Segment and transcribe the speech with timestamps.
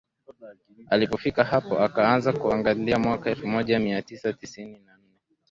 [0.89, 5.17] Alipofika hapo akaanza kuangalia mwaka elfu moja mia tisa tisini na nne